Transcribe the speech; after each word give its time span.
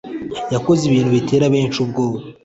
yakoze 0.53 0.81
ibintu 0.85 1.09
bitera 1.17 1.45
benshi 1.53 1.77
ubwoba 1.83 2.19